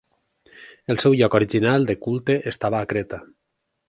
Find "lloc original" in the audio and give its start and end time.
1.19-1.85